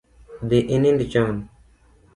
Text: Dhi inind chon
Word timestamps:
Dhi 0.49 0.59
inind 0.77 0.99
chon 1.11 1.35